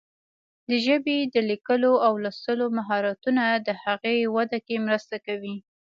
[0.69, 5.55] د ژبې د لیکلو او لوستلو مهارتونه د هغې وده کې مرسته کوي.